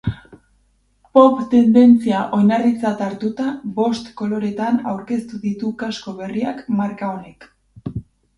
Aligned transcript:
Pop 1.17 1.43
tendentzia 1.51 2.21
oinarritzat 2.37 3.03
hartuta 3.09 3.45
bost 3.75 4.09
koloretan 4.23 4.81
aurkeztu 4.95 5.43
ditu 5.45 5.71
kasko 5.85 6.17
berriak 6.25 6.65
marka 6.81 7.13
honek. 7.13 7.49